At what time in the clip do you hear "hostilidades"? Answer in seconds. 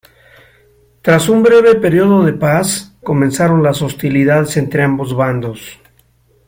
3.83-4.57